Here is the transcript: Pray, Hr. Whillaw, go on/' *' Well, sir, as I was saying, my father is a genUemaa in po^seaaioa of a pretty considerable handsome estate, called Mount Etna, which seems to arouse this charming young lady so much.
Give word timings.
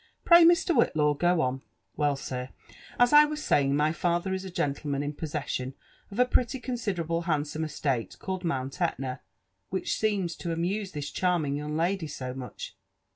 Pray, 0.25 0.43
Hr. 0.43 0.73
Whillaw, 0.73 1.13
go 1.13 1.37
on/' 1.43 1.61
*' 1.81 1.95
Well, 1.95 2.15
sir, 2.15 2.49
as 2.97 3.13
I 3.13 3.25
was 3.25 3.43
saying, 3.43 3.75
my 3.75 3.91
father 3.93 4.33
is 4.33 4.43
a 4.43 4.49
genUemaa 4.49 5.03
in 5.03 5.13
po^seaaioa 5.13 5.75
of 6.09 6.17
a 6.17 6.25
pretty 6.25 6.59
considerable 6.59 7.21
handsome 7.29 7.63
estate, 7.63 8.17
called 8.17 8.43
Mount 8.43 8.81
Etna, 8.81 9.21
which 9.69 9.95
seems 9.99 10.35
to 10.37 10.51
arouse 10.51 10.93
this 10.93 11.11
charming 11.11 11.55
young 11.57 11.77
lady 11.77 12.07
so 12.07 12.33
much. 12.33 12.75